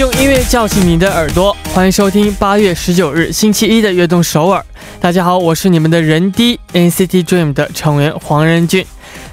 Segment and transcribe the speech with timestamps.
[0.00, 4.64] 用音乐叫醒你的耳朵，欢迎收听八月十九日星期一的悦动首尔。
[4.98, 8.82] 大家好，我是你们的人 D NCT Dream 的成员黄仁俊，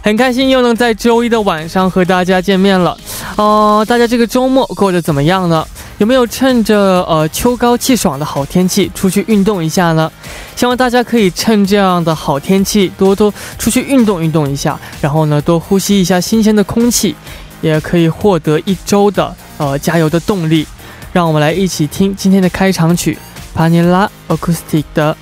[0.01, 2.97] 很开心又能在周一的晚上和大家见面了。
[3.38, 5.65] 哦，大家这个周末过得怎么样呢？
[6.00, 6.77] 有没有趁着
[7.07, 10.11] 呃秋高气爽的好天气出去运动一下呢？
[10.57, 17.15] 希望大家可以趁这样的好天气多多出去运动运动一下，然后呢多呼吸一下新鲜的空气，
[17.61, 19.34] 也可以获得一周的。
[19.57, 20.68] 呃加油的动力。
[21.14, 23.18] 让我们来一起听今天的开场曲
[23.56, 25.18] p a n i l a Acoustic 的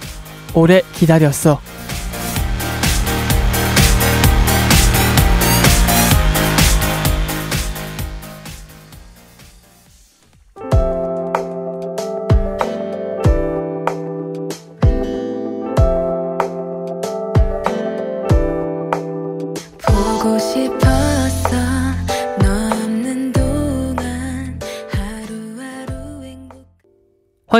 [0.54, 1.58] 《Ore Kita d i o s o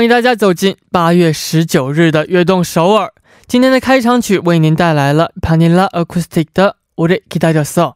[0.05, 3.13] 迎大家走进八月十九日的悦动首尔。
[3.47, 7.93] 今天的开场曲为您带来了 Panilla Acoustic 的《오래기다렸어》，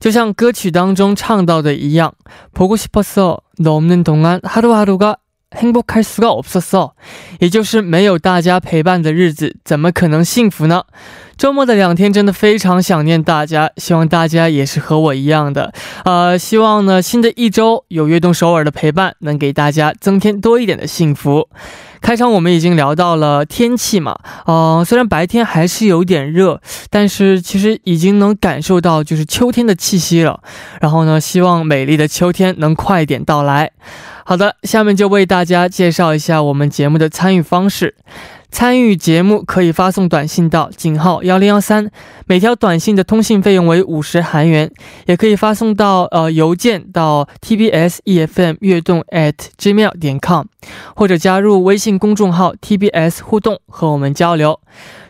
[0.00, 2.14] 就像歌曲当中唱到的一样，
[2.52, 5.16] 보고싶었어너없는동안하루하루가
[5.52, 6.90] 행복할수가없었어，
[7.38, 10.82] 也就是没有大家陪伴的日子，怎么可能幸福呢？
[11.37, 15.73] 周末的两天真的非常想念大家，希望大家也是和我一样的。
[16.05, 21.49] 呃，希望呢新的一周有悦动首尔的陪伴，能给大家增添多一点的幸福。
[22.01, 30.41] 开场我们已经聊到了天气嘛，呃，虽然白天还是有点热，但是其实已经能感受到就是秋天的气息了。
[30.81, 33.71] 然后呢，希望美丽的秋天能快点到来。
[34.25, 37.95] 好的，下面就为大家介绍一下我们节目的参与方式。
[38.53, 41.89] 参与节目可以发送短信到井号幺零幺三，
[42.27, 44.71] 每条短信的通信费用为五十韩元，
[45.07, 50.45] 也可以发送到呃邮件到 tbs efm 悦动 at gmail 点 com，
[50.95, 54.59] 或者加入微信公众号 tbs 互动和我们交流。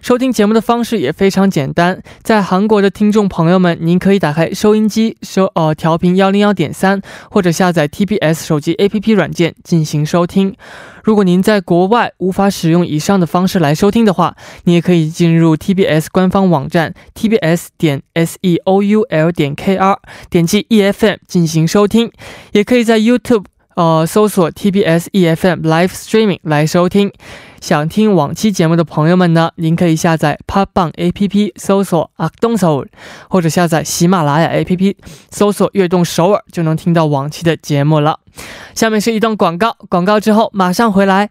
[0.02, 10.56] 收听节目的方式也非常简单，在韩国的听众朋友们，您可以打开收音机收呃调频幺零幺点三，或者下载 TBS 手机 APP 软件进行收听。
[11.03, 14.36] 如果您在国外无法使用以上的方式来收听的话，
[14.66, 19.98] 你也可以进入 TBS 官方网站 tbs 点 seoul 点 kr，
[20.30, 22.12] 点击 EFM 进行收听，
[22.52, 23.46] 也可以在 YouTube
[23.76, 27.12] 呃搜索 TBS EFM Live Streaming 来收听。
[27.60, 32.88] 想听往期节目的朋友们呢，您可以下载 p 棒 APP 搜索阿东首尔，
[33.30, 34.96] 或者下载喜马拉雅 APP
[35.32, 38.20] 搜索悦动首尔，就能听到往期的节目了。
[38.76, 41.30] 下面是一段广告，广告之后马上回来。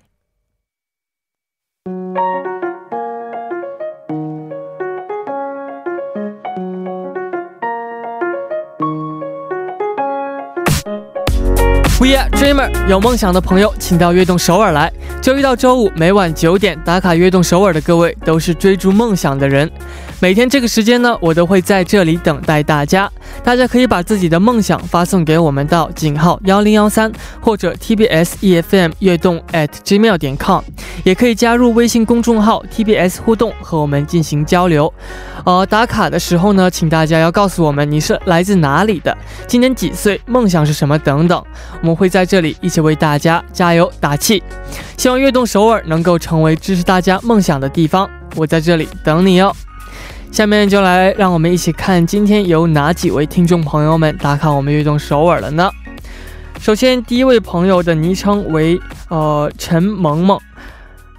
[12.03, 14.93] We are dreamer，有梦想的朋友，请到悦动首尔来。
[15.21, 19.71] 周一到周五每晚九点打卡悦动首尔的各位，都是追逐梦想的人。
[20.19, 23.09] 每天这个时间呢，我都会在这里等待大家。
[23.45, 30.61] 大家可以把自己的梦想发送给我们到井号幺零幺三或者 TBS EFM 悦动 at gmail 点 com，
[31.05, 34.93] 也可以加入微信公众号 TBS 互动和我们进行交流。
[35.45, 41.45] 呃，打卡的时候呢，请大家要告诉我们你是来自哪里的，今年几岁，梦想是什么等等。
[41.93, 44.43] 们会在这里一起为大家加油打气。
[44.97, 49.55] 希望悦动首尔能够成为支持大家梦想的地方，我在这里等你哦。
[50.31, 55.71] 下面就来让我们一起看今天有哪几位听众朋友们打卡我们悦动首尔了呢？
[56.59, 60.41] 首先，第一位朋友的昵称为呃陈萌萌，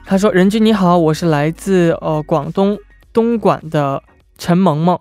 [0.05, 2.78] 他说：“任君你好，我是来自呃广东
[3.11, 4.01] 东莞的
[4.38, 4.97] 陈萌萌。”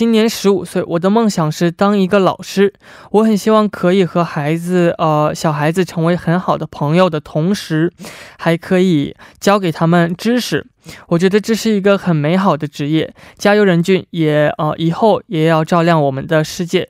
[0.00, 2.72] 今年十五岁，我的梦想是当一个老师。
[3.10, 7.92] 我很希望可以和孩子，呃，小孩子成为很好的朋友的同时，
[8.38, 10.66] 还可以教给他们知识。
[11.08, 13.12] 我觉得这是一个很美好的职业。
[13.36, 16.88] 加油，任俊，也呃，以后也要照亮我们的世界。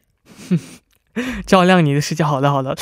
[1.44, 2.76] 照亮你的世界，好的好的，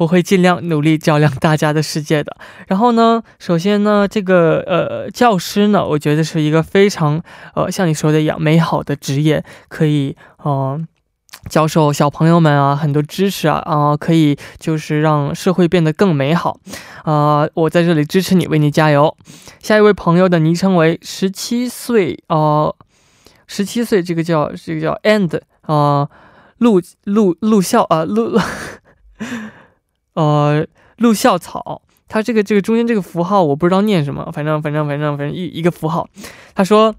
[0.00, 2.34] 我会尽量努力照亮大家的世界的。
[2.66, 7.22] 然后呢，首先呢，这个呃教师呢，我觉得是一个非常
[7.54, 10.80] 呃像你说的一样美好的职业，可以呃
[11.50, 16.58] 教授小朋友们啊很多知识啊啊，可以就是让社会变得更美好
[17.04, 17.46] 啊。
[17.52, 19.14] 我在这里支持你，为你加油。
[19.58, 22.74] 下一位朋友的昵称为十七岁哦，
[23.46, 26.08] 十七岁，这个叫这个叫 and 啊。
[26.56, 28.38] 陆陆陆校啊，陆
[30.14, 30.66] 呃
[30.96, 36.08] 陆校草，它这个这个中间这个符号我不知道念什么，反正反正反正反正一一个符号。
[36.54, 36.94] 他说，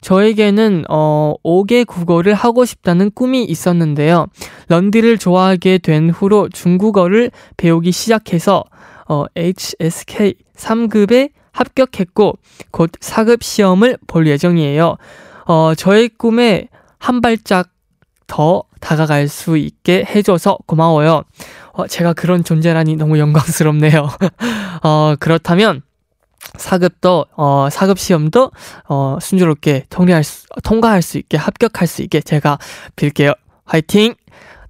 [0.00, 4.26] 저에게는 어 5개 국어를 하고 싶다는 꿈이 있었는데요.
[4.68, 8.64] 런디를 좋아하게 된 후로 중국어를 배우기 시작해서
[9.08, 12.38] 어 HSK 3급에 합격했고
[12.70, 14.96] 곧 4급 시험을 볼 예정이에요.
[15.46, 16.68] 어 저의 꿈에
[16.98, 17.68] 한 발짝
[18.26, 21.24] 더 다가갈 수 있게 해줘서 고마워요.
[21.72, 24.08] 어, 제가 그런 존재라니 너무 영광스럽네요.
[24.82, 25.82] 어, 그렇다면
[26.54, 28.50] 4급도 어 4급 시험도
[28.88, 32.58] 어 순조롭게 통과할 수, 통과할 수 있게 합격할 수 있게 제가
[32.96, 33.32] 빌게요.
[33.64, 34.14] 화이팅!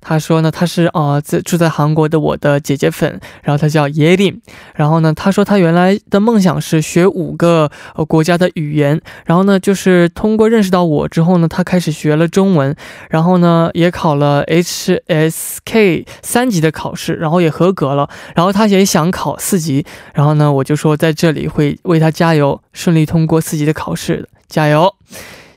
[0.00, 4.41] 他说呢，他是呃在住在韩国的我的姐姐粉，然后他叫耶林，
[4.75, 12.75] 然后呢，他说他原来的梦想是学五个呃国家的语言，然后呢，就是通过认识到我之后呢，他开始学了中文，
[13.11, 24.94] 然后呢，也考了 HSK 三级的考试，然后也合格了，然后他也想考四级，然后呢，我就说在这里会为他加油，顺利通过四级的考试，加油。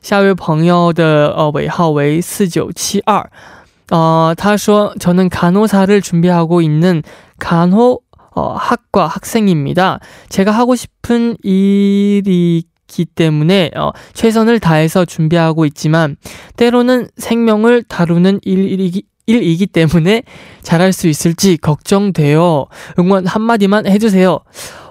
[0.01, 3.29] 下一位朋友的呃尾号为四九七二。
[3.91, 7.03] 어, 他说 저는 간호사를 준비하고 있는
[7.39, 7.99] 간호
[8.35, 9.99] 어, 학과 학생입니다.
[10.29, 16.15] 제가 하고 싶은 일이 기 때문에 어, 최선을 다해서 준비하고 있지만
[16.57, 20.23] 때로는 생명을 다루는 일이기, 일이기 때문에
[20.61, 22.65] 잘할 수 있을지 걱정돼요.
[22.99, 24.39] 응원 한마디만 해주세요.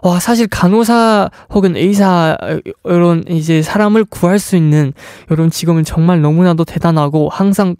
[0.03, 2.37] 와, 사실 간호사 혹은 의사,
[2.85, 4.93] 이런 이제 사람을 구할 수 있는
[5.31, 7.77] 이런 직업은 정말 너무나도 대단하고 항상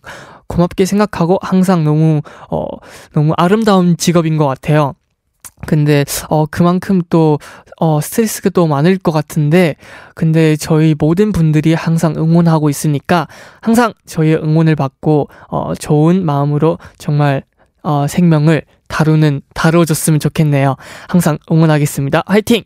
[0.52, 2.66] 고맙게 생각하고 항상 너무 어
[3.14, 4.94] 너무 아름다운 직업인 것 같아요.
[5.66, 7.38] 근데 어 그만큼 또
[7.80, 9.76] 어 스트레스가 또 많을 것 같은데
[10.16, 13.28] 근데 저희 모든 분들이 항상 응원하고 있으니까
[13.62, 17.44] 항상 저희의 응원을 받고 어 좋은 마음으로 정말
[17.84, 20.76] 어 생명을 다루는 다뤄줬으면 좋겠네요.
[21.08, 22.24] 항상 응원하겠습니다.
[22.26, 22.64] 화이팅!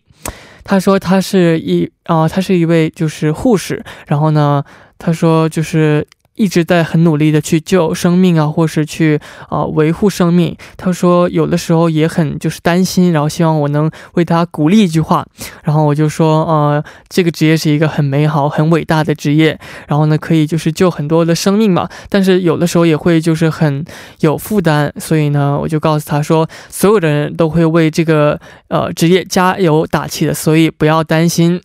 [0.63, 4.63] 他说他是一啊，他是一位就是护士，然后呢，
[4.98, 6.06] 他说就是
[6.37, 9.19] 一直在很努力的去救生命啊，或是去
[9.49, 10.56] 啊维护生命。
[10.77, 15.27] 他说有的时候也很就是担心，然后希望我能为他鼓励一句话。
[15.65, 19.59] 然后我就说，呃，这个职业是一个很美好、很伟大的职业。
[19.88, 21.88] 然后呢，可以就是救很多的生命嘛。
[22.09, 23.85] 但是有的时候也会就是很
[24.21, 24.93] 有负担。
[24.99, 31.61] 所以呢，我就告诉他说，所有的人都会为这个呃职业加油打气的，所以不要担心，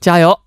[0.00, 0.45] 加油。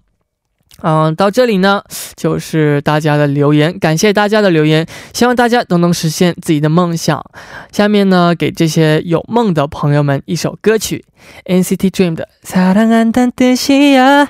[0.83, 1.83] 嗯，到这里呢，
[2.17, 4.85] 就是大家的留言，感谢大家的留言，
[5.15, 7.25] 希望大家都能实现自己的梦想。
[7.71, 11.05] 下面呢，给这些有梦的朋友们一首歌曲，
[11.47, 14.29] NCT Dream 的《사랑한다뜻이야》。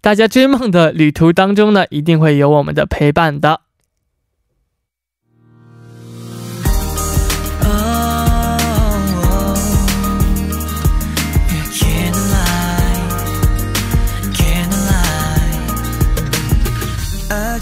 [0.00, 3.60] 大家追梦的旅途当中呢，一定会有我们的陪伴的。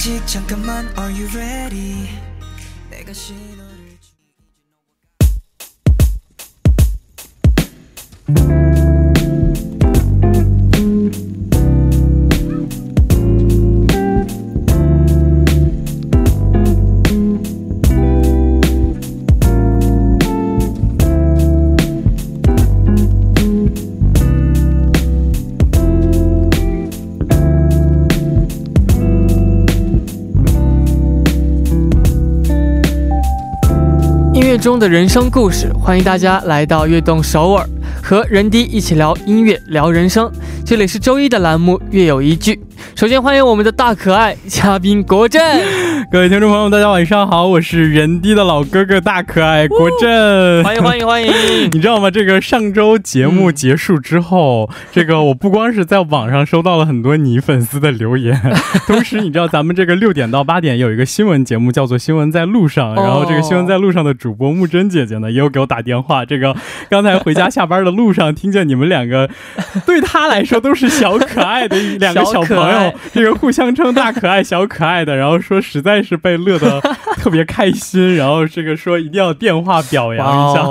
[0.07, 2.07] 아 잠깐만 Are you ready
[2.91, 3.97] 내가 신호를
[34.57, 37.67] 中的人生故事，欢迎大家来到悦动首尔，
[38.01, 40.31] 和人迪一起聊音乐，聊人生。
[40.65, 42.55] 这里是周一的栏目《乐有一句》。
[42.93, 45.41] 首先欢迎我们的大可爱嘉宾国振，
[46.11, 51.29] 各位听众朋友，大家晚上好，我是人低的老哥哥大可爱国振，欢迎欢迎欢迎！
[51.73, 52.11] 你知道吗？
[52.11, 58.39] 这个上周节目结束之后，这个我不光是在网上收到了很多你粉丝的留言，
[58.87, 66.55] 同时你知道咱们这个六点到八点有一个新闻节目叫做《新闻在路上》，然后这个《新闻在路上》的主播木真姐姐呢也有给我打电话，这个
[66.89, 69.29] 刚才回家下班的路上听见你们两个，
[69.85, 72.74] 对他来说都是小可爱的两个小朋友。
[72.83, 76.81] 友这个互相称大可爱、小可爱的，然后说实在是被乐得
[77.17, 80.61] 特别开心， 然后这个说一定要电话表扬一下，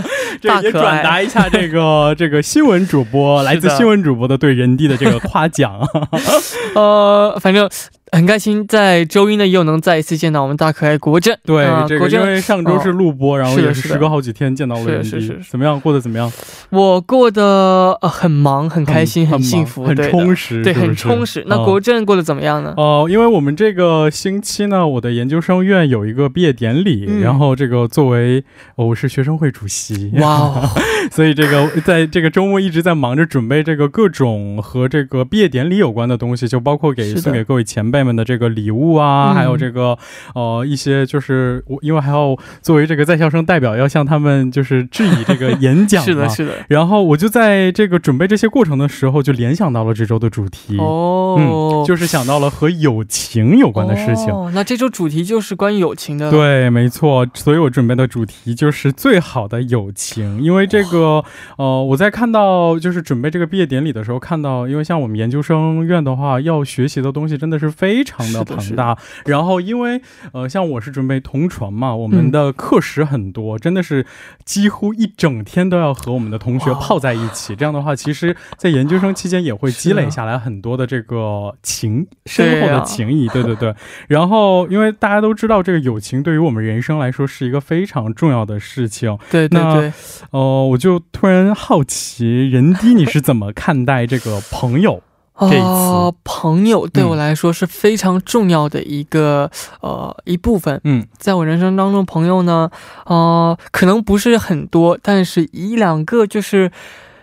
[0.40, 5.80] 这也转达一下这个这个新闻主播来自新闻主播的对人弟的这个夸奖。
[6.74, 7.68] 呃，反正。
[8.12, 11.38] 很开心，在周一呢又能再一次见到我们大可爱国振。
[11.44, 15.80] 对，这个因为上周是录播，然后也是时隔好几天见到了人弟，怎么样？
[15.80, 16.30] 过得怎么样？
[16.70, 21.44] 我过得呃很忙，很开心，很幸福，很充实，对，很充实。
[21.46, 22.74] 那国振过得怎么样呢？
[22.76, 28.42] 哦，因为我们这个星期呢，我的研究生院有一个毕业典礼，然后这个作为
[28.74, 30.68] 我是学生会主席，哇，
[31.12, 37.99] 所以这个在这个周末一直在忙着准备这个各种和这个毕业典礼有关的东西，就包括给送给各位前辈。
[38.04, 39.96] 们的这个礼物啊，还有这个
[40.34, 46.52] 呃一些就是我因为还要作为这个在校生代表要向他们就是致以这个演讲 是的，是的。
[46.68, 54.28] 然后我就在这个准备这些过程的时候，就联想到了这周的主题哦，嗯，就是想到了和友情有关的事情。
[54.30, 56.30] 哦，那这周主题就是关于友情的。
[56.30, 57.26] 对，没错。
[57.34, 61.22] 所以我准备的主题就是最好的友情，因为这个
[61.56, 67.89] 呃我在看到就是准备这个毕业典礼的时候看到，因为像我们研究生院的话，要学习的东西真的是非。
[67.90, 70.00] 非常的庞大，然后因为
[70.32, 74.06] 呃，像我是准备同传嘛，我们的课时很多，真的是
[74.44, 77.56] 几乎一整天都要和我们的同学泡在一起。
[77.56, 83.26] 这样的话，其实，在研究生期间也会积累下来很多的这个情深厚的情谊。
[83.28, 83.74] 对对对。
[84.06, 89.18] 然后，因为大家都知道，这个友情对于我们人生来说是一个非常重要的事情。
[89.32, 89.92] 对对对。
[90.30, 95.02] 哦，我就突然好奇，人低你是怎么看待这个朋友？
[95.46, 100.80] 啊，朋友对我来说是非常重要的一个呃一部分。
[100.84, 102.70] 嗯，在我人生当中，朋友呢，
[103.06, 106.70] 呃，可能不是很多，但是一两个就是。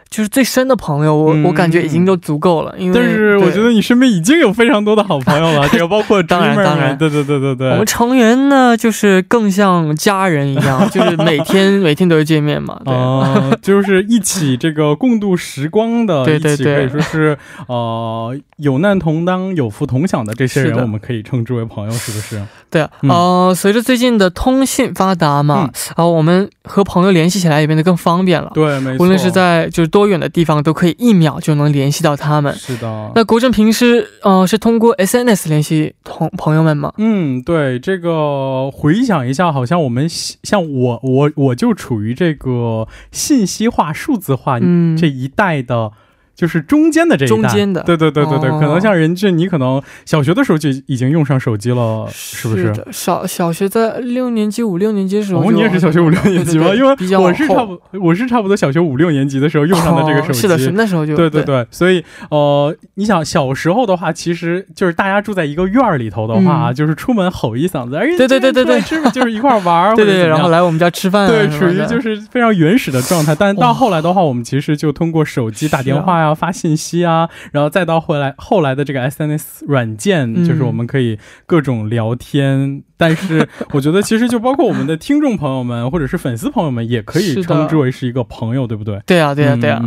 [0.09, 2.73] 就是最深的朋友，我我感觉已经都足够了。
[2.77, 7.71] 因为但是我觉得你身边已经有非常多的好朋友了，这个包括 当然当然，对对对对对。
[7.71, 12.81] 我们成员呢，就是更像家人一样， 就是每天每天都会见面嘛。
[12.85, 17.37] 啊， 就是一起这个共度时光的，对对对，可以说是
[17.67, 22.41] 呃有难同当、有福同享的这些人，我们可以称之为朋友，是不是？
[22.69, 28.51] 对啊，呃，随着最近的通信发达嘛，然后我们和朋友联系起来也变得更方便了。
[28.53, 29.03] 对，没错。
[29.03, 32.53] 无论是在就是多远的地方，都可以一秒就能联系到他们。
[32.55, 33.11] 是的。
[33.15, 36.91] 那国政平时呃是通过 SNS 联系同朋友们吗？
[36.97, 37.79] 嗯，对。
[37.79, 45.91] 这个回想一下，好像我们像我我我就处于这个信息化、数字化这一代的。
[46.37, 52.71] 就是中间的这一中间的，对对对对对，可能像任俊，你可能小学的时候就已经用上手机了，是不是？
[52.91, 56.67] 小小学在六年级、五六年级的时候，哦，你也是小学五六年级吗？
[56.75, 69.95] 因为我是差不，我是差不多小学五六年级的时候用上的这个手机，是的，是那时候就对对对，所以呃，你想小时候的话，其实就是大家住在一个院儿里头的话，就是出门吼一嗓子，哎，对对对对对，就是一块玩儿？
[69.95, 73.33] 对对，然后来我们家吃饭，对，处于就是非常原始的状态。
[73.33, 77.17] 但到后来的话，我们其实就通过手机打电话呀，发信息啊。
[77.17, 82.83] 啊，然后再到后来后来的这个 S N S 软件，就是我们可以各种聊天。
[82.97, 89.01] 但是 我觉得，其实就包括我们的听众朋友们，或者是粉丝朋友们，也可以称之为是一个朋友，对不对？
[89.05, 89.81] 对啊，对啊，对啊。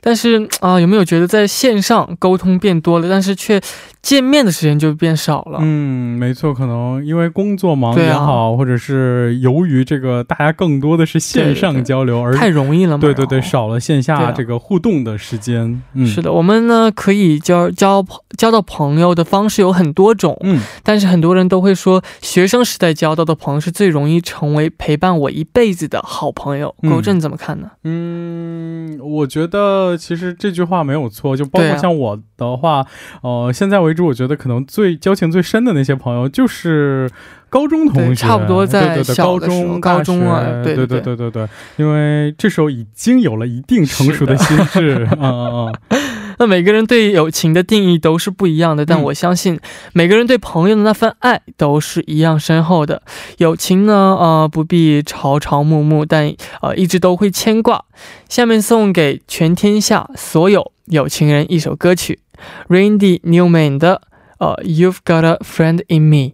[0.00, 3.60] 但是啊，有没有觉得在线上沟通变多了，但是却
[4.00, 5.58] 见面的时间就变少了？
[5.60, 13.00] 嗯，没错，可能因为工作忙也好，或者是由于这个大家更多的是线上交流，而太容易了嘛？
[13.02, 15.82] 对对对，少了线下这个互动的时间。
[15.94, 18.02] 嗯，是的，我们呢可以交交
[18.38, 20.34] 交到朋友的方式有很多种。
[20.42, 26.74] 嗯，但是很多人都会说，学生时代交到的朋友是最容易成为陪伴我一辈子的好朋友。
[26.80, 27.70] 郭振怎么看呢？
[27.84, 29.89] 嗯，我觉得。
[29.96, 32.84] 其实这句话没有错，就包括像我的话，
[33.22, 37.08] 呃，现在为止，我觉得可能最交情最深的那些朋友就是
[37.48, 41.30] 高中同学，差不多在高中、高中啊，对对对对对。
[41.30, 44.36] 对，因为这时候已经有了一定成熟的。
[44.40, 45.98] 心智，嗯嗯嗯。
[46.40, 49.60] 那每个人对友情的定义都是不一样的，但我相信
[49.92, 53.02] 每个人对朋友的那份爱都是一样深厚的。
[53.36, 57.84] 友情呢，呃，不必朝朝暮暮，但呃，一直都会牵挂。
[58.26, 62.20] 下面送给全天下所有有情人一首歌曲
[62.70, 64.00] ，Randy Newman 的
[64.38, 66.32] 呃，You've Got a Friend in Me。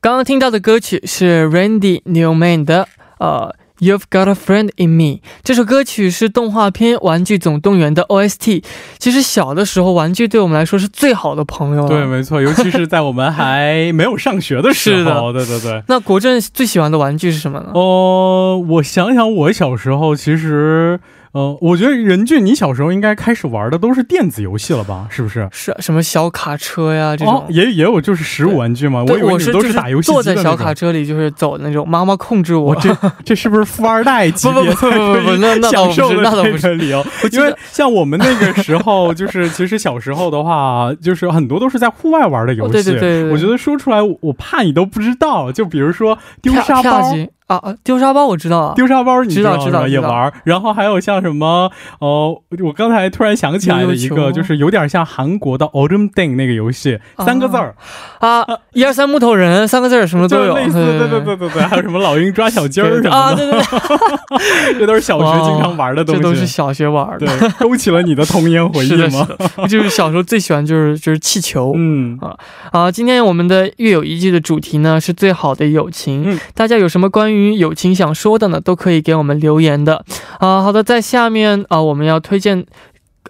[0.00, 2.86] 刚刚听到的歌曲是 Randy Newman 的
[3.18, 5.20] 呃 You've got a friend in me。
[5.42, 8.62] 这首歌曲是动画片《玩具总动员》的 OST。
[8.98, 11.86] 其实小的时候，玩具对我们来说是最好的朋友。
[11.88, 15.32] 对，没错，尤其是在我们还没有上学的时候。
[15.34, 15.82] 对对对。
[15.88, 17.70] 那国政最喜欢的玩具是什么呢？
[17.74, 21.00] 哦，我想想，我小时候其实。
[21.38, 25.06] 呃，我觉得任俊，你小时候应该开始玩的都是电子游戏了吧？
[25.08, 25.48] 是不是？
[25.52, 27.16] 是什么小卡车呀？
[27.16, 29.04] 这种也也有，就是实物玩具吗？
[29.06, 32.74] 我以为你都是打游戏坐在小卡车里就是走那种，妈妈控制我。
[32.82, 37.06] 这这是不是富二代级别不不不不，那那享受那倒不是理由。
[37.30, 42.72] 因为像我们那个时候，就是其实小时候的话，就是很多都是在户外玩的游戏。
[42.72, 45.52] 对对对，我觉得说出来我怕你都不知道。
[45.52, 47.14] 就比如说丢沙包。
[47.48, 47.74] 啊啊！
[47.82, 50.32] 丢沙包我知道啊，丢沙包你知道知道也玩。
[50.44, 57.74] 然后还有像什么哦，我刚才突然想起来了一个，就是有点像韩国的 Autumn Day 那个游戏，三个字儿
[58.20, 69.26] 啊，一二三木头人，三个字儿什么都有，类似对对对对对，还有什么老鹰抓小鸡儿 什么的啊，对对对， 这都是小学经常玩的东西， 这都是小学玩的，对，勾起了你的童年回忆吗？
[69.68, 72.36] 就是小时候最喜欢就是就是气球，嗯啊
[72.72, 72.90] 啊！
[72.92, 80.04] 今天我们的月有一句的主题呢是最好的友情，嗯大家有什么关于于友情想说的呢，都可以给我们留言的
[80.38, 80.62] 啊。
[80.62, 82.66] 好的，在下面啊，我们要推荐。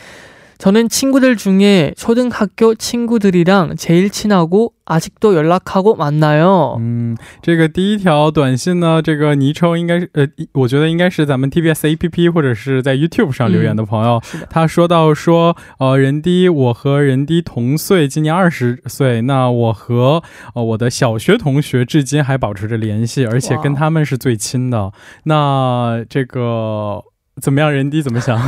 [0.58, 6.76] 저는 친구들 중에 초등학교 친구들이랑 제일 친하고 아직도 연락하고 만나요.
[6.78, 20.22] 嗯，这个第一条短信呢，这个昵称应该是呃，我觉得应该是咱们 TBS APP 或者是在 YouTube 上留言的朋友，他说到说，呃，人迪我和人迪同岁，今年二十岁，那我和
[20.54, 24.92] 呃我的小学同学之间还保持着联系，而且跟他们是最亲的。
[25.24, 27.02] 那这个。
[27.39, 28.37] 怎么样，人迪怎么想？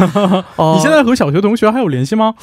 [0.76, 2.34] 你现在和小学同学还有联系吗？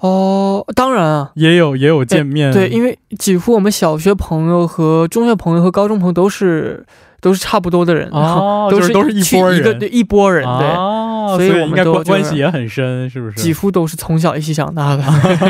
[0.00, 2.52] 哦，当然啊，也有也有见面。
[2.52, 6.84] 对，因为几乎我们小学朋友和中学朋友和高中朋友都是
[7.20, 13.36] 都是差不多的人哦，都是都是一波人，一个对一波人对，所以我们关关系也很深，是不是？
[13.36, 15.04] 几乎都是从小一起长大的，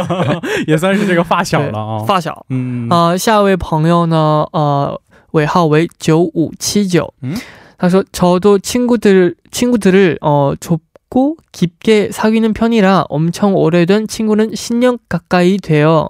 [0.69, 2.45] 也算是这个发小了啊，发小。
[2.51, 5.01] 嗯啊，下一位朋友呢，呃，
[5.31, 7.15] 尾号为九五七九。
[7.23, 7.35] 嗯。
[7.83, 16.09] 他说：“저도 친구들 친구들을 어 좁고 깊게 사귀는 편이라 엄청 오래된 친구는 10년 가까이 되어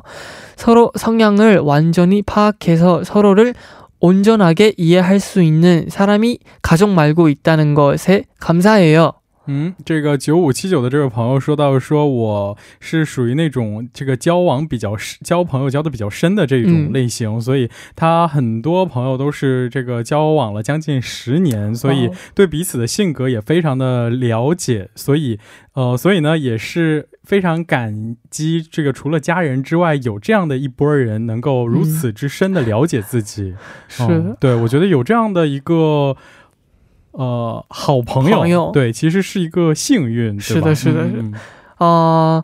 [0.56, 3.54] 서로 성향을 완전히 파악해서 서로를
[4.00, 9.12] 온전하게 이해할 수 있는 사람이 가족 말고 있다는 것에 감사해요
[9.46, 25.38] 嗯，这个九五七九的这位朋友说到，说我是属于那种这个交往比较深、交朋友交的比较深的这种类型，所以他很多朋友都是这个交往了将近十年，所以对彼此的性格也非常的了解，所以
[25.74, 33.54] 呃，所以呢也是非常感激这个除了家人之外，有这样的一波人能够如此之深的了解自己。
[33.88, 36.16] 是，对我觉得有这样的一个。
[37.11, 41.31] 呃，好朋友，对，其实是一个幸运，是的，是的，是，
[41.77, 42.43] 啊，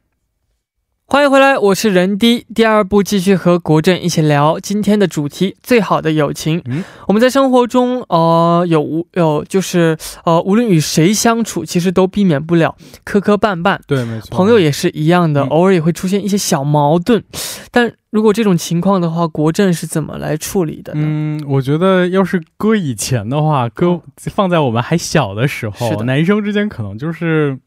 [1.06, 2.46] 欢迎回来，我是人低。
[2.54, 6.62] 第二部继续和国振一起聊今天的主题——最好的友情。
[6.66, 13.76] 嗯，我们在生活中，呃，有无有就是呃，无论与谁相处，其实都避免不了磕磕绊绊。
[13.88, 14.28] 对，没错。
[14.30, 17.24] 朋友也是一样的，偶尔也会出现一些小矛盾。
[17.72, 21.00] 但如果这种情况的话，国振是怎么来处理的呢？
[21.04, 27.58] 嗯，我觉得要是搁以前的话，搁放在我们还小的时候，男生之间可能就是。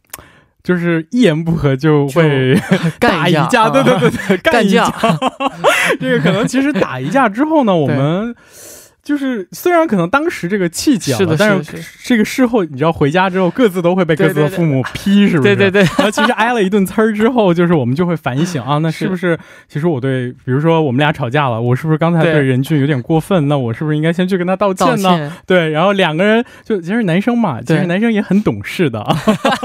[0.65, 2.59] 就是一言不合就会
[2.99, 4.91] 干一架，对对对对，干一架。
[6.01, 8.35] 这个可能其实打一架之后呢，我们。
[9.05, 15.55] 就是虽然可能当时这个气讲了，但是这个事后你知道回家之后各自都会被各自的父母批，是不是？
[15.55, 15.83] 对对对。
[15.99, 19.37] 然后其实挨了一顿呲儿之后，就是我们就会反省啊，那是不是
[19.69, 23.47] 其实我对，比如说我们俩吵架了，我是不是刚才对任俊有点过分？
[23.47, 25.31] 那我是不是应该先去跟他道歉呢？
[25.45, 29.05] 对，然后两个人就其实男生嘛，其实男生也很懂事的，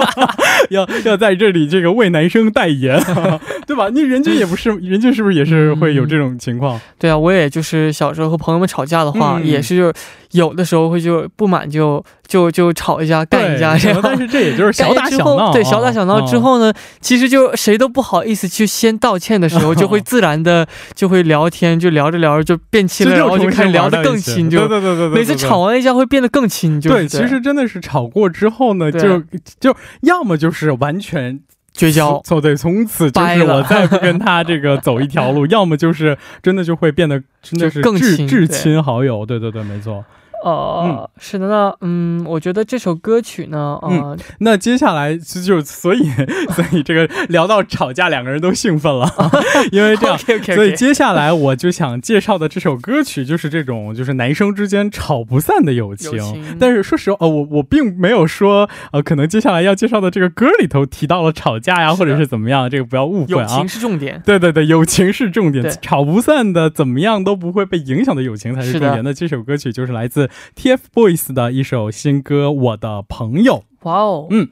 [0.69, 3.03] 要要在这里这个为男生代言，
[3.67, 3.89] 对吧？
[3.89, 6.79] 你任俊也不是，任俊是不是也是会有这种情况？
[6.99, 9.30] 对啊，我也就是小时候和朋友们吵架的话。
[9.39, 9.93] 也是，就
[10.33, 15.53] 有的时候会就不满就就就吵一架干一架，但是这也就是小打小闹。
[15.53, 26.81] 对，小打小闹之后呢，其实就谁都不好意思去先道歉的时候，就会自然的就会聊天，就聊着聊着就变亲了，然后就开始聊得更亲，就对对对对，每次吵完一架会变得更亲。
[26.81, 29.23] 就对，其实真的是吵过之后呢，就
[29.59, 31.41] 就要么就是完全。
[31.73, 40.05] 绝交，错对，从此就是我再不跟他这个走一条路， 要么就是真的就会变得真的是至至亲好友，对对对，没错。
[40.45, 46.11] 呃，是的，那嗯，我觉得这首歌曲呢，呃，那接下来就就所以
[46.55, 49.11] 所以这个聊到吵架，两个人都兴奋了，
[49.73, 50.19] 因为这样，
[50.55, 56.11] 所以接下来我就想介绍的这首歌曲就是这种就是男生之间吵不散的友情。
[56.59, 63.43] 但是说实话，呃，我我并没有说呃，可能接下来要介绍的这个歌里头提到了吵架呀，或者是怎么样，这个不要误会啊。
[63.43, 69.03] 友情是重点，对对对，友情是重点，吵不散的，怎么样都不会被影响的友情才是重点。
[69.05, 73.65] 那这首歌曲就是来自 TFBOYS 的一首新歌《我的朋友》。
[73.83, 74.49] 哇哦，嗯，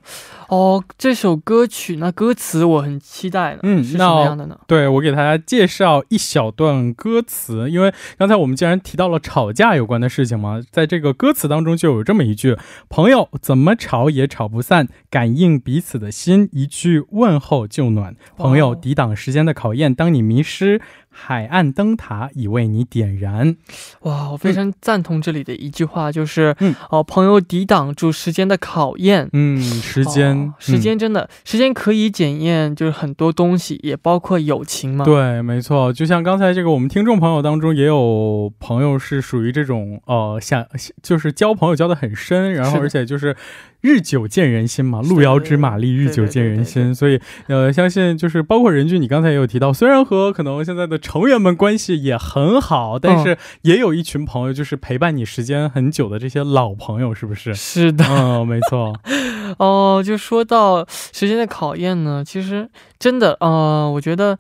[0.48, 4.58] 哦，这首歌曲那歌词我很期待呢，嗯，是什么样的呢？
[4.66, 12.56] 对我给大家介绍一小段歌词，因为刚才我们既然提到了吵架有关的事情嘛，在这个歌词当中就有这么一句：
[12.88, 18.16] 朋友怎么吵也吵不散，感应彼此的心，一句问候就暖。
[18.36, 20.80] 朋友抵挡时间的考验，当你迷失。
[21.10, 23.56] 海岸灯塔已为你点燃，
[24.02, 24.30] 哇！
[24.30, 35.04] 我非常赞同这里的一句话，就是，嗯，哦，朋友抵挡住时间的考验，嗯，时间，时间真的，时间可以检验，就是很多东西，也包括友情嘛。
[35.04, 40.66] 对，没错，就像刚才这个，我们听众朋友当中也有朋友是属于这种，呃，想
[41.02, 43.34] 就是交朋友交的很深，然后而且就是。
[43.80, 46.94] 日久见人心嘛，路遥知马力，日久见人心。
[46.94, 57.54] 所以，呃，相信就是包括任俊，你刚才也有提到，虽然和可能现在的成员们关系也很好，但是也有一群朋友，就是陪伴你时间很久的这些老朋友，是不是？
[57.54, 58.94] 是的，嗯，没错。
[59.58, 64.38] 哦，就说到时间的考验呢，其实真的，呃，我觉得。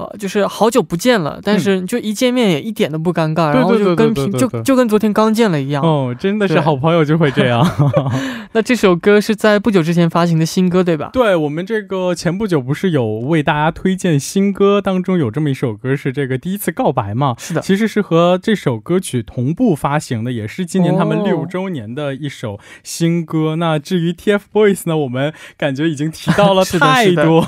[0.00, 5.82] 呃，就是好久不见了，但是就一见面也一点都不尴尬，然后就跟平就就跟昨天刚见了一样。
[5.82, 7.66] 哦，真的是好朋友就会这样。
[8.52, 11.10] 那这首歌是在不久之前发行的新歌，对吧？
[11.12, 17.34] 对我们这个前不久不是有为大家推荐新歌，当中有这么一首歌是这个第一次告白嘛？
[17.38, 23.56] 是的，其实是和这首歌曲同步发行的，也是今年他们六周年的一首新歌。
[23.56, 27.46] 那至于 TFBOYS 呢，我们感觉已经提到了 太多，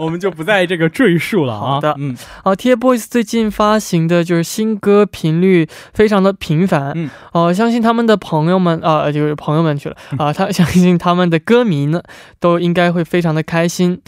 [0.00, 1.79] 我们就不在这个赘述了啊。
[1.80, 9.96] 的，嗯，啊，TFBOYS 最近发行的就是新歌频率非常的频繁，嗯，哦，相信他们的朋友们啊，就是朋友们去了。
[10.18, 12.02] 啊，他 相信他们的歌迷呢，
[12.38, 14.00] 都应该会非常的开心。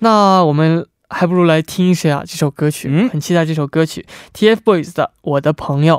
[0.00, 5.96] 那我们还不如来听一下这首歌曲，嗯，很期待这首歌曲，TFBOYS 的《我的朋友》。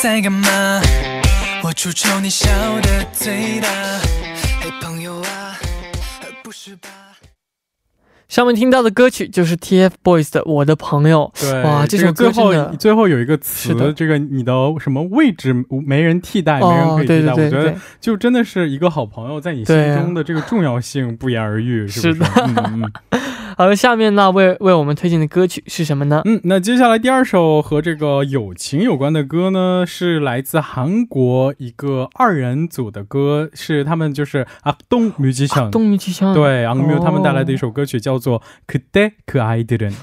[0.00, 0.80] 在干嘛？
[1.78, 3.68] 我出丑，你笑得最大。
[4.60, 5.56] 嘿，朋友啊，
[6.42, 6.88] 不是吧？
[8.28, 11.32] 上面听到的歌曲就是 TFBOYS 的《我的朋友》。
[11.40, 15.54] 对，哇，这首歌最后最后有一个词，这个你的什么位置
[15.86, 17.32] 没人替代，没人可以替代。
[17.32, 22.30] 我觉得就真的是一个好朋友在你心中的这个重要性不言而喻，是不是？
[22.40, 22.92] 嗯嗯。
[23.57, 26.21] 好，下面呢为为我们推荐的歌曲是什么呢？
[26.25, 39.93] 嗯，那接下来第二首和这个友情有关的歌呢，是来自韩国一个二人组的歌，是他们就是阿东뮤지 션， 东뮤지 션， 对，阿东他们带来的一首歌曲叫做그때그아이들 은。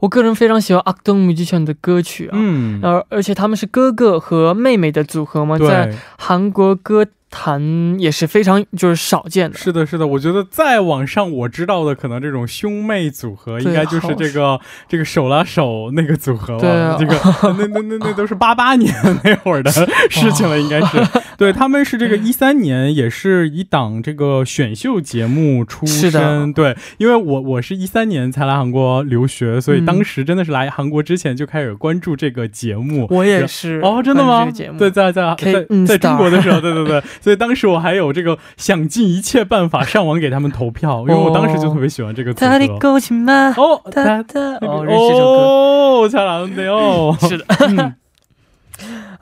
[0.00, 7.06] 我个人非常喜欢阿东뮤지 션的歌曲啊，嗯，而而且他们是哥哥和妹妹的组合嘛，在韩国歌。
[7.33, 10.05] 谈也是非常就是少见的，是的，是的。
[10.05, 16.95] 我觉得再往上我知道的，可能这种兄妹组合应该就是这个这个手拉手那个组合了。
[16.99, 17.17] 这个
[17.57, 18.93] 那那那那都是 八八年
[19.23, 21.03] 那会儿的事情了，应该是。
[21.35, 26.53] 对他们是这个 一三年，也是一档这个选秀节目出身。
[26.53, 33.07] 对，因为我我是一三年才来韩国留学，所以当时真的是来韩国之前就开始关注这个节目。
[33.09, 34.47] 我也是哦，真的吗？
[34.77, 37.01] 对，在在在在中国的时候，对对对。
[37.23, 42.45] 所以当时我还有这个想尽一切办法上网给他们投票，因为我当时就特别喜欢这个组合。
[43.55, 46.05] 哦，他他哦，
[46.67, 47.45] 哦， 是的。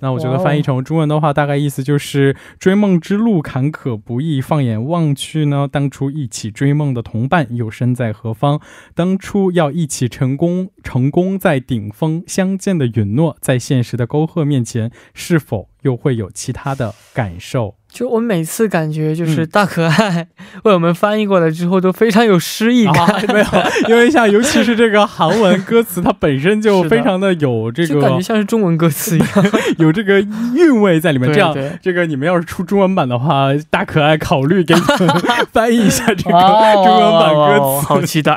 [0.00, 8.60] 那我觉得翻译成中文的话，大概意思就是追梦之路坎坷不易，放眼望去呢，当初一起追梦的同伴又身在何方？
[8.94, 17.76] 当初要一起成功成功在顶峰相见的允诺，在现实的沟壑面前，是否又会有其他的感受？
[17.96, 20.26] 就我每次感觉就是嗯大可爱
[20.64, 23.46] 为我们翻译过来之后都非常有诗意感，啊，没有，
[23.88, 29.28] 因为像尤其是这个韩文歌词，它本身就非常的有这就感觉像是中文歌词一样。
[29.78, 30.20] 有这个
[30.54, 31.26] 韵味在里面。
[31.26, 35.16] 对这样，这个你们要是出中文版的话，大可爱考虑给你们
[35.50, 37.86] 翻译一下这个哦中文版歌词。
[37.86, 38.34] 好期待。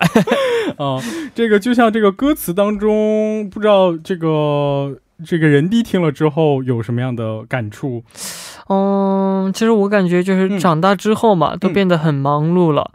[0.78, 0.98] 啊，
[1.36, 8.04] 这个就像这个歌词当中，不知道这个这个人弟听了之后有什么样的感触？
[8.70, 12.92] 嗯，其实我感觉就嗯是长大之后嘛，都变得很忙碌了，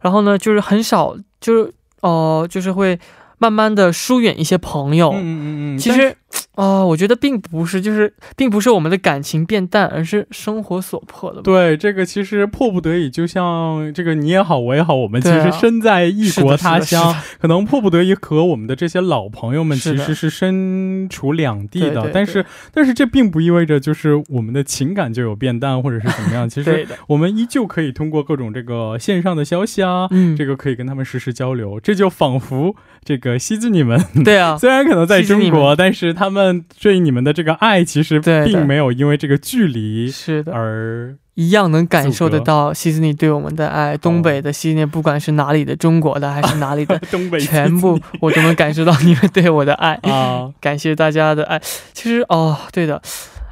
[0.00, 2.98] 然后呢，就是很少，就是哦、就是会
[3.38, 5.10] 慢慢的疏远一些朋友。
[5.12, 6.16] 嗯嗯嗯嗯，其实，
[6.54, 11.40] 啊、我觉得并不是，就是并不是我们的感情变淡，而是生活所迫的。
[11.40, 30.06] 对这个其实迫不得已，就像这个你也好，我也好，我们其实身在异国他乡，可能迫不得已和我们的这些老朋友们其实是身处两地的，但是但是这并不意味着就是我们的情感就有变淡或者是怎么样，其实，我们依旧可以通过各种这个线上的消息啊。
[30.10, 43.96] 嗯，这个可以跟他们实时交流，这就仿佛这个希子你们对啊， 虽然可能在中国，但是他们对你们的这个爱，其实并没有因为这个距离是的，而一样能感受得到西斯尼对我们的爱。
[43.96, 49.94] 东北的西斯尼，不管是哪里的，中国的还是哪里的， 东北全部我都能感受到你们对我的爱。
[50.02, 51.60] 啊，感谢大家的爱。
[51.94, 53.00] 其实哦，对的，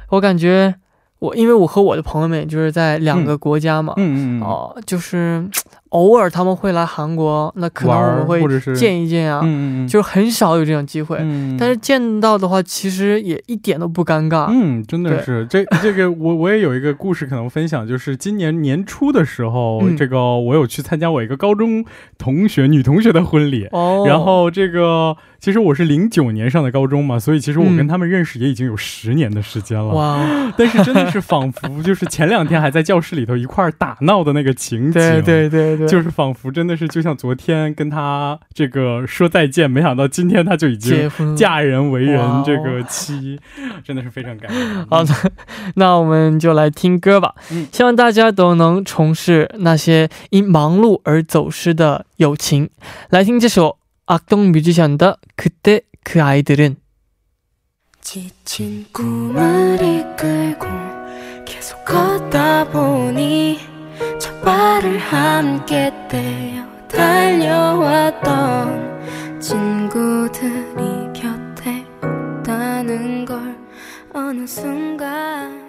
[0.09, 0.75] 我感觉
[1.21, 5.47] 我因为我和我的朋友们就是在两个国家嘛，嗯嗯嗯，哦，就是
[5.89, 8.41] 偶尔他们会来韩国，那可能我们会
[8.73, 11.17] 见一见啊，嗯嗯嗯，就是很少有这种机会。
[11.21, 14.47] 嗯，但是见到的话，其实也一点都不尴尬。
[14.49, 21.85] 嗯，真的是这这个我我也有一个故事可能分享，就是今年年初的时候，嗯这个我有去参加我一个高中
[22.17, 23.67] 同学女同学的婚礼。
[23.71, 29.87] 哦，然后这个其实我是零九年上的高中嘛，所以其实我跟嗯他们认识也已经有十年的时间了。
[29.87, 30.23] 哇，
[30.55, 41.09] 但是真的是仿佛就是前两天还在教室里头一块儿打闹的那个情景，对对对对，就是仿佛真的是就像昨天跟他这个说再见，没想到今天他就已经。
[41.35, 43.39] 嫁人为人这个妻，
[43.83, 44.85] 真的是非常感人。
[44.91, 45.13] 好的，
[45.75, 47.33] 那我们就来听歌吧。
[47.51, 52.69] 嗯希望大家都能重拾那些因忙碌而走失的友情。
[53.09, 53.77] 来听这首
[54.10, 54.98] 악동뮤지션의
[55.34, 56.76] 그때 그 아이들은
[58.00, 60.66] 지친 꿈을 이끌고
[61.44, 63.58] 계속 걷다 보니
[64.20, 68.20] 첫 발을 함께 떼어 달려왔던
[69.40, 73.56] 친구들이 곁에 없다는 걸
[74.14, 75.66] 어느 순간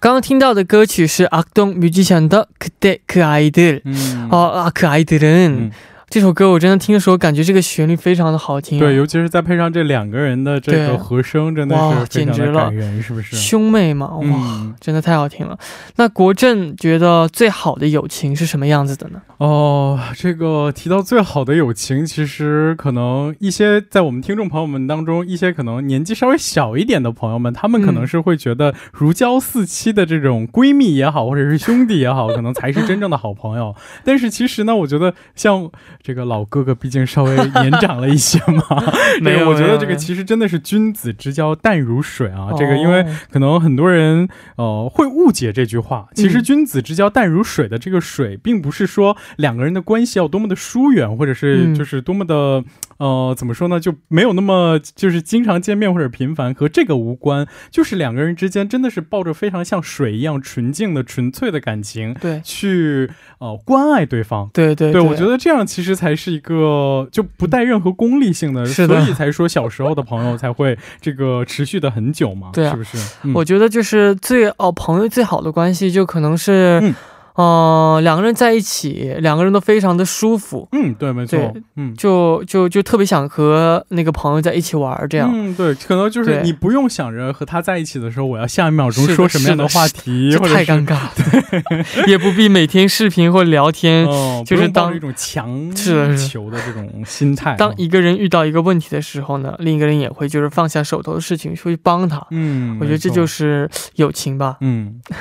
[0.00, 3.80] 刚刚听到的歌曲是악동뮤지션의 그때 그 아이들。
[3.86, 5.72] 嗯，哦啊，可爱的人、嗯
[6.09, 8.81] 这首歌我真的听的时候，感觉这个旋律非常的好听、啊。
[8.81, 13.35] 对，尤其是再配上这两个人的这个和声，真的是简直了是不是？
[13.35, 15.55] 兄妹嘛，哇，嗯，真的太好听了。
[15.97, 19.21] 那国振觉得最好的友情是什么样子的呢？
[19.37, 33.75] 哦，这个提到最好的友情，其实可能一些在我们听众朋友们当中，一些可能年纪稍微小一点的朋友们，他们可能嗯是会觉得如胶似漆的这种闺蜜也好，或者是兄弟也好，可能才是真正的好朋友。
[34.03, 35.69] 但是其实呢，我觉得像
[36.01, 38.63] 这个老哥哥，毕竟稍微年长了一些嘛，
[39.21, 42.49] 没有这个我觉得这个其实真的是君子之交淡如水啊。
[42.51, 46.07] 哦这个因为可能很多人呃会误解这句话。
[46.15, 52.63] 其实嗯君子之交淡如水的这个水，并不是说两个人的关系要多么的疏远，或者是嗯就是多么的。
[52.99, 53.79] 呃，怎么说呢？
[53.79, 57.47] 就没有那么就是经常见面或者频繁，和这个无关。
[57.71, 63.09] 就是两个人之间真的是抱着非常像水一样纯净的、纯粹的感情对去
[63.39, 64.49] 呃关爱对方。
[64.53, 72.97] 对对对，我觉得这样其实才是一个就不带任何功利性的，是的所以才说小时候的朋友才会这个持续的很久嘛，对啊是不是？
[73.23, 76.93] 嗯我觉得就是最哦朋友最好的关系，就可能是，嗯
[77.39, 81.95] 呃，两个人在一起，两个人都非常的舒服，嗯，对，没错，嗯。
[81.95, 85.31] 就就就特别想和那个朋友在一起玩儿，这样。
[85.33, 91.11] 嗯，对，可能就是你不用想着和他在一起的时候，我要下一秒钟说什么样的话题，或者太尴尬了，
[91.69, 94.05] 对也不必每天视频或聊天。
[94.05, 97.55] 哦，就是当一种强是的求的这种心态啊。
[97.55, 102.25] 当一个人遇到一个问题的时候呢，另一个人也会就是放下手头的事情出去帮他。
[102.31, 104.57] 嗯，我觉得这就是是友情吧。
[104.59, 105.15] 嗯，这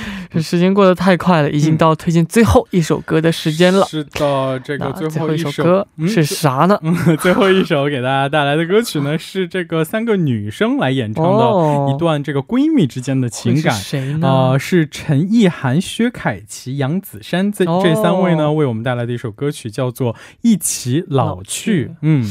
[0.40, 3.84] 时间过得太快了，已经到推荐最后一首歌的时间了。
[3.86, 6.78] 是的，这个最最后一首歌嗯是啥呢？
[6.82, 14.28] 嗯，最后一首给大家带来的歌曲呢，是这个三个女生来演唱的哦一段这个闺蜜之间的情感谁呢？
[14.28, 21.94] 呃，是陈意涵、薛凯琪、杨子姗这、哦这三位呢，为我们带来的一首歌曲叫做《一起老去》老去。
[22.00, 22.30] 嗯，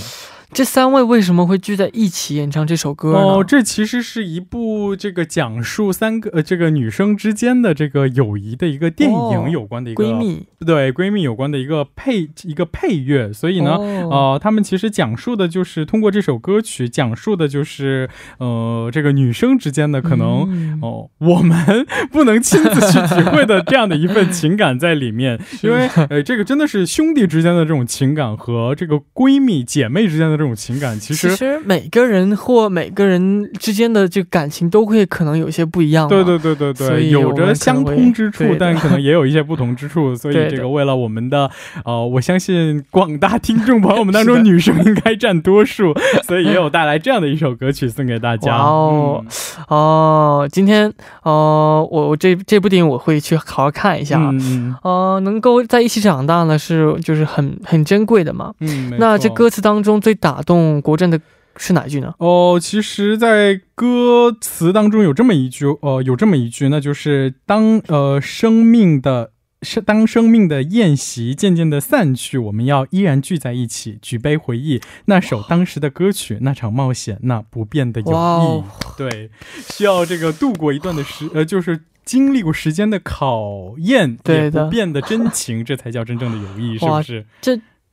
[0.54, 3.20] 这三位为什么会聚在一起演唱这首歌呢？
[3.20, 20.42] 哦，这其实是一部这个讲述三个呃这个女生之间的这个友谊的一个电影有关的一个、闺蜜，对闺蜜有关的一个配一个配乐，所以呢，哦呃，他们其实讲述的就是通过这首歌曲讲述的就是呃这个女生之间的可能。
[20.50, 36.08] 嗯哦，我们 不能亲自去体会的这样的一份 情感在里面，因为呃，这个真的是兄弟之间的这种情感和这个闺蜜姐妹之间的这种情感，其实其实实每个人或每个人之间的这个感情都会可能有些不一样。
[36.08, 41.50] 对对对对对，有着相通之处但可能也有一些不同之处，所以这个为了我们的
[41.86, 45.94] 呃，我相信广大听众朋友们当中女生应该占多数，
[46.26, 48.58] 所以也有带来这样的一首歌曲送给大家。
[48.58, 49.28] 哦嗯
[49.68, 54.30] 哦，今天哦，我我这这部电影我会去好好看一下啊。
[54.32, 58.54] 嗯嗯呃，能够在一起长大呢，是就是很很珍贵的嘛。
[58.60, 61.20] 嗯，那这歌词当中最打动国振的
[61.58, 62.14] 是哪句呢？
[62.20, 69.32] 哦，其实，在歌词当中有这么一句，呃，有这么一句，那就是当呃生命的。
[69.64, 78.98] 是当生命的宴席渐渐的散去，我们要依然聚在一起，举杯回忆那首当时的歌曲，那场冒险，那不变的友谊。
[78.98, 79.30] 对，
[79.70, 87.24] 需要这个度过一段的时，呃，就是经历过时间的考验，对的不变的真情，这才叫真正的友谊，是不是？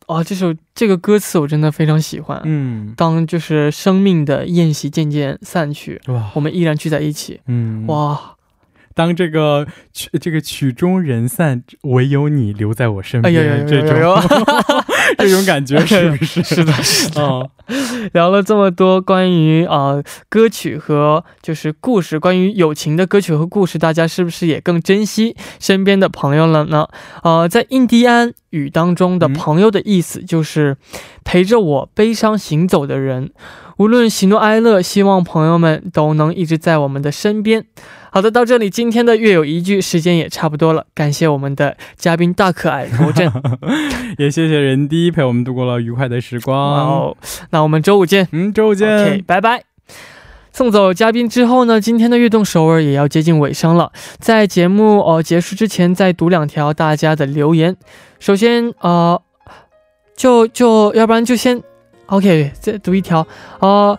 [0.09, 2.41] 哦，这首这个歌词我真的非常喜欢。
[2.45, 7.41] 嗯，当就是生命的宴席渐渐散去，哇，我们依然聚在一起。
[7.47, 8.35] 嗯，哇，
[8.95, 14.17] 当这个曲这个曲终人散，唯有你留在我身边，哎呀这种
[15.19, 16.43] 这种感觉是不是？
[16.45, 17.23] 是的，是的。
[17.23, 17.51] 哦，
[18.13, 26.89] 聊了这么多关于啊、呃歌曲和就是故事，关于友情的歌曲和故事，大家是不是也更珍惜身边的朋友了呢？
[27.23, 30.77] 呃，在印第安语当中的嗯朋友的意思就是
[31.25, 33.31] 陪着我悲伤行走的人，
[33.79, 37.67] 无论喜怒哀乐，希望朋友们都能一直在我们的身边。
[38.11, 43.31] 好的，到这里今天的月有一句时间也差不多了，感谢我们的嘉宾大可爱国振。
[44.19, 46.59] 也谢谢人第一陪我们度过了愉快的时光。
[46.59, 47.17] 哇哦，
[47.51, 48.27] 那我们周五见。
[48.33, 48.89] 嗯，周五见。
[48.89, 49.63] OK，拜拜。
[50.53, 53.93] 送走嘉宾之后呢，今天的悦动首尔也要接近尾声了。
[54.19, 57.77] 在节目呃结束之前，再读两条大家的留言。
[58.19, 59.21] 首先呃，
[60.17, 61.63] 就就要不然就先
[62.07, 63.27] OK，再读一条
[63.61, 63.99] 呃。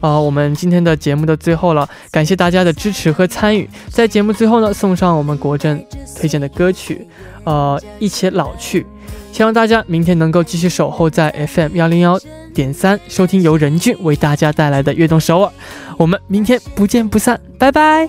[0.00, 3.68] 呃，我们今天的节目的最后了，感谢大家的支持和参与。
[3.88, 5.82] 在节目最后呢，送上我们国政
[6.16, 7.06] 推荐的歌曲，
[7.44, 8.86] 呃，一起老去。
[9.32, 12.18] 希望大家明天能够继续守候在 FM 幺零幺
[12.54, 15.48] 点三，收听由任俊为大家带来的《悦动首尔》。
[15.96, 18.08] 我们明天不见不散，拜拜。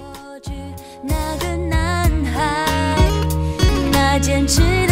[1.02, 2.98] 那个男孩，
[3.92, 4.85] 那坚持。